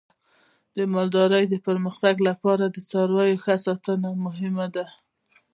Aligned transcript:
د 0.77 0.77
مالدارۍ 0.93 1.43
د 1.49 1.55
پرمختګ 1.67 2.15
لپاره 2.29 2.63
د 2.69 2.77
څارویو 2.89 3.41
ښه 3.43 3.55
ساتنه 3.65 4.09
مهمه 4.25 4.67
ده. 4.75 4.85